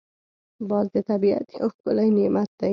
[0.69, 2.69] باز د طبیعت یو ښکلی نعمت دی